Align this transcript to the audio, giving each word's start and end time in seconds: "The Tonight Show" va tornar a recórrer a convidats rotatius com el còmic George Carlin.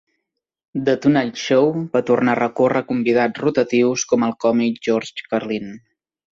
"The 0.87 0.95
Tonight 1.03 1.37
Show" 1.41 1.69
va 1.97 2.01
tornar 2.07 2.33
a 2.35 2.39
recórrer 2.41 2.83
a 2.85 2.89
convidats 2.89 3.45
rotatius 3.45 4.09
com 4.15 4.29
el 4.31 4.37
còmic 4.47 4.85
George 4.91 5.31
Carlin. 5.33 5.73